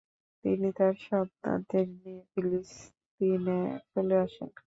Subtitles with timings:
[0.45, 3.59] তিনি তার সন্তানদের নিয়ে ফিলিস্তিনে
[3.91, 4.49] চলে আসেন।